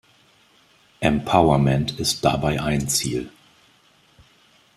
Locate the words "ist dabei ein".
1.99-2.89